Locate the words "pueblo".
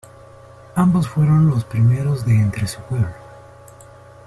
2.81-3.13